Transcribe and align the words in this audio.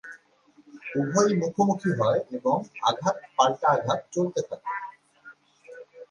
উভয়ই 0.95 1.33
মুখোমুখি 1.41 1.91
হয় 1.99 2.21
এবং 2.37 2.57
আঘাত 2.89 3.17
পাল্টা 3.35 3.67
আঘাত 3.75 3.99
চলতে 4.13 4.41
থাকে। 4.49 4.71